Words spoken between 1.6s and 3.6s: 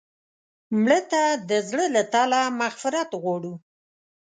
زړه له تله مغفرت غواړو